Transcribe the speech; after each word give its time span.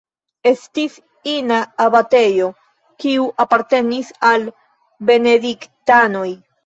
Estis 0.51 0.95
ina 1.33 1.59
abatejo, 1.85 2.47
kiu 3.03 3.27
apartenis 3.45 4.11
al 4.31 4.51
benediktanoj. 5.11 6.27